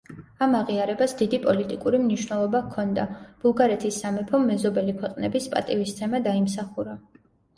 [0.43, 3.03] ამ აღიარებას დიდი პოლიტიკური მნიშვნელობა ჰქონდა,
[3.43, 6.99] ბულგარეთის სამეფომ მეზობელი ქვეყნების პატივისცემა დაიმსახურა.